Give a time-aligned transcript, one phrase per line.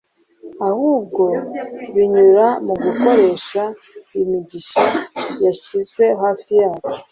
[0.69, 1.23] ahubwo
[1.93, 3.63] binyura mu gukoresha
[4.21, 4.83] imigisha
[5.43, 6.97] yashyizwe hafi yacu.